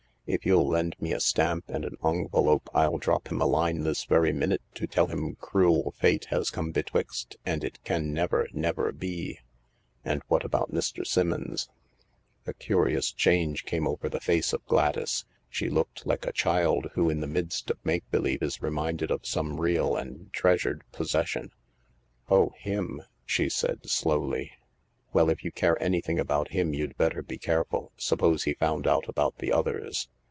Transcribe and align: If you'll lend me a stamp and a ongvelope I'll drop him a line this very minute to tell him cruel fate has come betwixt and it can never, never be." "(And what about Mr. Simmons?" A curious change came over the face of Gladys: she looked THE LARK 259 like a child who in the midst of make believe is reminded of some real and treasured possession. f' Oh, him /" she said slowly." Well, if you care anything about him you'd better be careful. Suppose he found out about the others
If 0.27 0.45
you'll 0.45 0.69
lend 0.69 0.95
me 1.01 1.11
a 1.11 1.19
stamp 1.19 1.65
and 1.67 1.83
a 1.83 1.89
ongvelope 1.97 2.69
I'll 2.73 2.97
drop 2.99 3.29
him 3.29 3.41
a 3.41 3.45
line 3.45 3.81
this 3.81 4.05
very 4.05 4.31
minute 4.31 4.61
to 4.75 4.87
tell 4.87 5.07
him 5.07 5.35
cruel 5.35 5.93
fate 5.99 6.25
has 6.29 6.49
come 6.49 6.71
betwixt 6.71 7.35
and 7.45 7.65
it 7.65 7.83
can 7.83 8.13
never, 8.13 8.47
never 8.53 8.93
be." 8.93 9.39
"(And 10.05 10.21
what 10.29 10.45
about 10.45 10.71
Mr. 10.71 11.05
Simmons?" 11.05 11.67
A 12.47 12.53
curious 12.53 13.11
change 13.11 13.65
came 13.65 13.85
over 13.85 14.07
the 14.07 14.21
face 14.21 14.53
of 14.53 14.63
Gladys: 14.67 15.25
she 15.49 15.69
looked 15.69 16.03
THE 16.03 16.09
LARK 16.09 16.21
259 16.21 16.23
like 16.23 16.29
a 16.29 16.37
child 16.85 16.91
who 16.93 17.09
in 17.09 17.19
the 17.19 17.27
midst 17.27 17.69
of 17.69 17.77
make 17.83 18.09
believe 18.09 18.41
is 18.41 18.61
reminded 18.61 19.11
of 19.11 19.25
some 19.25 19.59
real 19.59 19.97
and 19.97 20.31
treasured 20.31 20.83
possession. 20.93 21.47
f' 21.51 21.51
Oh, 22.29 22.51
him 22.57 23.01
/" 23.13 23.17
she 23.25 23.49
said 23.49 23.89
slowly." 23.89 24.51
Well, 25.13 25.29
if 25.29 25.43
you 25.43 25.51
care 25.51 25.81
anything 25.83 26.17
about 26.19 26.51
him 26.53 26.73
you'd 26.73 26.95
better 26.95 27.21
be 27.21 27.37
careful. 27.37 27.91
Suppose 27.97 28.45
he 28.45 28.53
found 28.53 28.87
out 28.87 29.09
about 29.09 29.39
the 29.39 29.51
others 29.51 30.07